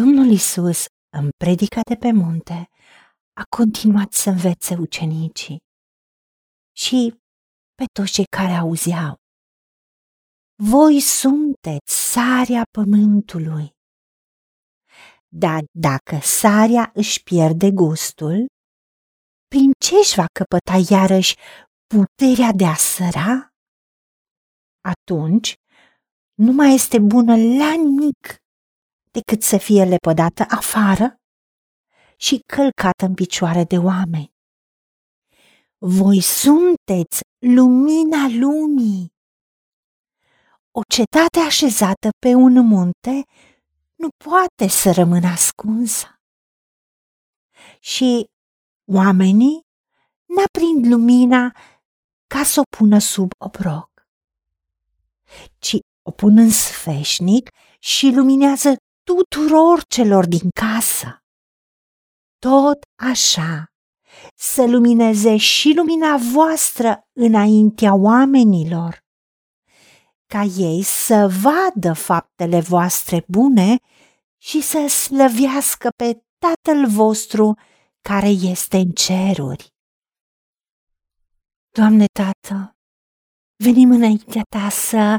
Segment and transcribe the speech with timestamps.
[0.00, 0.84] Domnul Isus,
[1.16, 2.68] în predica de pe munte,
[3.32, 5.56] a continuat să învețe ucenicii
[6.76, 7.14] și
[7.74, 9.14] pe toți cei care auzeau.
[10.62, 13.70] Voi sunteți sarea pământului.
[15.28, 18.46] Dar dacă sarea își pierde gustul,
[19.48, 21.36] prin ce își va căpăta iarăși
[21.86, 23.52] puterea de a săra?
[24.80, 25.54] Atunci
[26.34, 28.41] nu mai este bună la nimic
[29.12, 31.16] decât să fie lepădată afară
[32.16, 34.32] și călcată în picioare de oameni.
[35.78, 39.12] Voi sunteți lumina lumii.
[40.70, 43.24] O cetate așezată pe un munte
[43.94, 46.20] nu poate să rămână ascunsă.
[47.80, 48.30] Și
[48.92, 49.60] oamenii
[50.24, 51.56] n-aprind lumina
[52.26, 53.90] ca să o pună sub obroc,
[55.58, 61.22] ci o pun în sfeșnic și luminează tuturor celor din casă.
[62.38, 63.66] Tot așa
[64.34, 69.00] să lumineze și lumina voastră înaintea oamenilor,
[70.26, 73.76] ca ei să vadă faptele voastre bune
[74.38, 77.58] și să slăvească pe Tatăl vostru
[78.00, 79.70] care este în ceruri.
[81.70, 82.76] Doamne Tată,
[83.64, 85.18] venim înaintea Ta să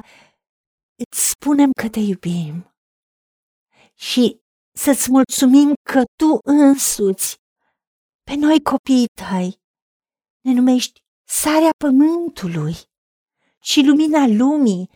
[0.96, 2.73] îți spunem că te iubim
[4.10, 4.42] și
[4.76, 7.38] să-ți mulțumim că tu însuți,
[8.24, 9.62] pe noi copiii tăi,
[10.46, 12.76] ne numești sarea pământului
[13.62, 14.90] și lumina lumii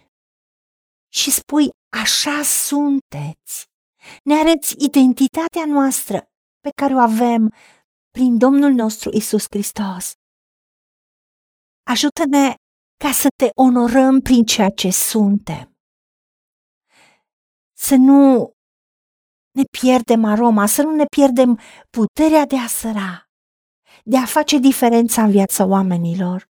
[1.14, 1.70] și spui
[2.02, 3.66] așa sunteți.
[4.24, 6.18] Ne arăți identitatea noastră
[6.60, 7.54] pe care o avem
[8.12, 10.12] prin Domnul nostru Isus Hristos.
[11.84, 12.54] Ajută-ne
[13.04, 15.78] ca să te onorăm prin ceea ce suntem.
[17.78, 18.52] Să nu
[19.58, 23.30] ne pierdem aroma, să nu ne pierdem puterea de a săra,
[24.04, 26.50] de a face diferența în viața oamenilor.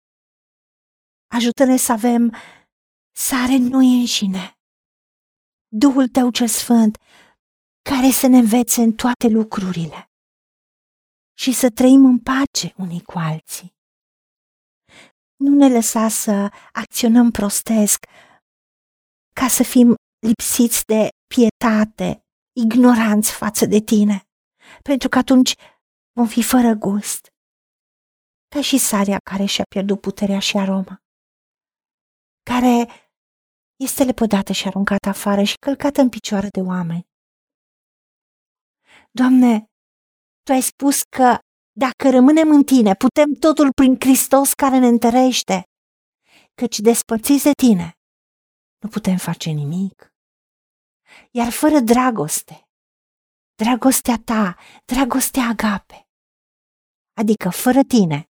[1.36, 2.34] Ajută-ne să avem
[3.16, 4.52] sare în noi înșine.
[5.68, 6.98] Duhul Tău cel Sfânt,
[7.90, 10.10] care să ne învețe în toate lucrurile
[11.38, 13.74] și să trăim în pace unii cu alții.
[15.36, 18.06] Nu ne lăsa să acționăm prostesc
[19.32, 19.94] ca să fim
[20.26, 22.24] lipsiți de pietate,
[22.62, 24.28] ignoranți față de tine,
[24.82, 25.54] pentru că atunci
[26.12, 27.32] vom fi fără gust,
[28.48, 31.02] ca și sarea care și-a pierdut puterea și aroma,
[32.42, 32.86] care
[33.76, 37.08] este lepădată și aruncată afară și călcată în picioare de oameni.
[39.10, 39.64] Doamne,
[40.42, 41.38] Tu ai spus că
[41.72, 45.62] dacă rămânem în Tine, putem totul prin Hristos care ne întărește,
[46.54, 47.92] căci despărțiți de Tine,
[48.82, 50.09] nu putem face nimic.
[51.30, 52.68] Iar fără dragoste,
[53.54, 56.08] dragostea ta, dragostea agape,
[57.12, 58.30] adică fără tine,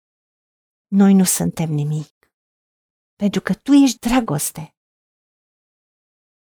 [0.88, 2.14] noi nu suntem nimic,
[3.16, 4.76] pentru că tu ești dragoste.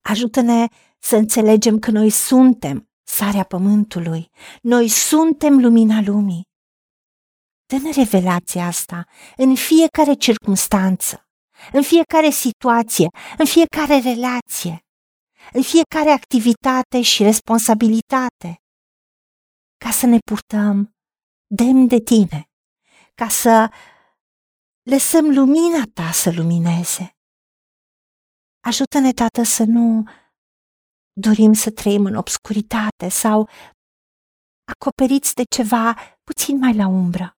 [0.03, 0.67] Ajută-ne
[0.99, 4.29] să înțelegem că noi suntem sarea pământului,
[4.61, 6.49] noi suntem lumina lumii.
[7.65, 11.29] Dă-ne revelația asta în fiecare circunstanță,
[11.71, 14.85] în fiecare situație, în fiecare relație
[15.53, 18.61] în fiecare activitate și responsabilitate,
[19.77, 20.95] ca să ne purtăm
[21.47, 22.49] demn de tine,
[23.15, 23.71] ca să
[24.89, 27.15] lăsăm lumina ta să lumineze.
[28.63, 30.03] Ajută-ne, Tată, să nu
[31.13, 33.49] dorim să trăim în obscuritate sau
[34.71, 37.37] acoperiți de ceva puțin mai la umbră,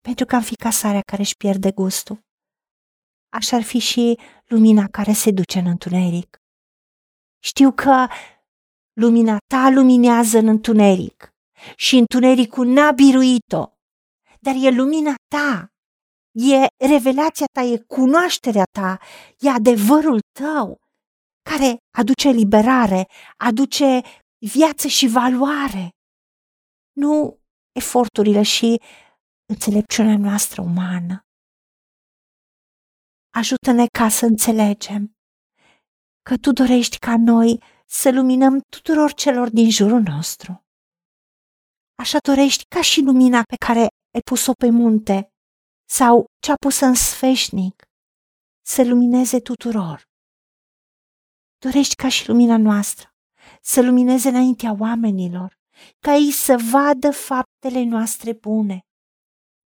[0.00, 2.26] pentru că am fi ca sarea care își pierde gustul.
[3.28, 6.38] Așa ar fi și lumina care se duce în întuneric.
[7.38, 8.06] Știu că
[8.92, 11.30] lumina ta luminează în întuneric
[11.76, 13.72] și întunericul n-a biruit-o,
[14.40, 15.68] dar e lumina ta,
[16.32, 18.98] e revelația ta, e cunoașterea ta,
[19.38, 20.76] e adevărul tău
[21.50, 23.06] care aduce liberare,
[23.36, 24.00] aduce
[24.38, 25.88] viață și valoare.
[26.92, 27.38] Nu
[27.72, 28.80] eforturile și
[29.52, 31.20] înțelepciunea noastră umană.
[33.34, 35.17] Ajută-ne ca să înțelegem
[36.28, 40.66] că tu dorești ca noi să luminăm tuturor celor din jurul nostru.
[41.94, 43.80] Așa dorești ca și lumina pe care
[44.14, 45.28] ai pus-o pe munte
[45.90, 47.82] sau cea pusă în sfeșnic
[48.66, 50.02] să lumineze tuturor.
[51.58, 53.08] Dorești ca și lumina noastră
[53.62, 55.58] să lumineze înaintea oamenilor,
[55.98, 58.80] ca ei să vadă faptele noastre bune,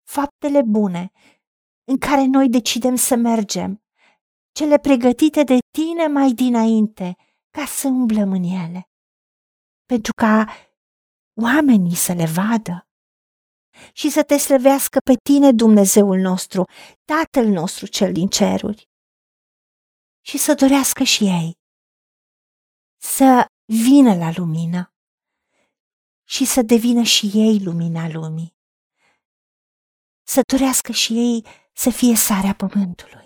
[0.08, 1.10] faptele bune
[1.84, 3.80] în care noi decidem să mergem
[4.56, 7.16] cele pregătite de tine mai dinainte,
[7.50, 8.90] ca să umblăm în ele.
[9.84, 10.46] pentru ca
[11.40, 12.88] oamenii să le vadă
[13.92, 16.64] și să te slăvească pe tine, Dumnezeul nostru,
[17.04, 18.88] Tatăl nostru cel din ceruri,
[20.20, 21.52] și să dorească și ei
[22.96, 24.94] să vină la lumină
[26.24, 28.56] și să devină și ei lumina lumii.
[30.22, 33.25] Să dorească și ei să fie sarea pământului.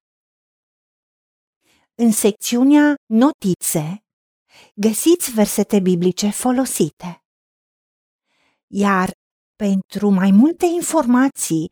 [1.95, 4.03] În secțiunea Notițe
[4.75, 7.23] găsiți versete biblice folosite.
[8.67, 9.11] Iar
[9.55, 11.71] pentru mai multe informații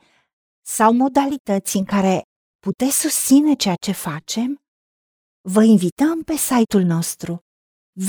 [0.65, 2.21] sau modalități în care
[2.59, 4.61] puteți susține ceea ce facem,
[5.41, 7.39] vă invităm pe site-ul nostru